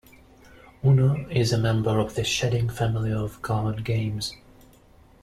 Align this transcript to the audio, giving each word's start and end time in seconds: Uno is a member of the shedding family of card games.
Uno 0.83 1.27
is 1.29 1.53
a 1.53 1.59
member 1.59 1.99
of 1.99 2.15
the 2.15 2.23
shedding 2.23 2.69
family 2.71 3.11
of 3.13 3.39
card 3.43 3.85
games. 3.85 4.35